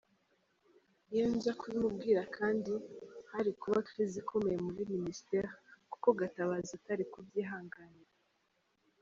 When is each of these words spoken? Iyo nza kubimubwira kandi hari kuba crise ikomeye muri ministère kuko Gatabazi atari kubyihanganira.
Iyo 1.13 1.25
nza 1.35 1.51
kubimubwira 1.59 2.21
kandi 2.37 2.73
hari 3.31 3.51
kuba 3.61 3.85
crise 3.87 4.15
ikomeye 4.23 4.57
muri 4.67 4.81
ministère 4.93 5.49
kuko 5.91 6.07
Gatabazi 6.19 6.71
atari 6.79 7.03
kubyihanganira. 7.11 8.09